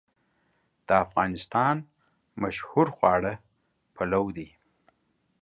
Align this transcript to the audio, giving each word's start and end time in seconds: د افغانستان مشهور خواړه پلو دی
د 0.87 0.89
افغانستان 1.05 1.75
مشهور 2.43 2.87
خواړه 2.95 3.33
پلو 3.95 4.25
دی 4.37 4.49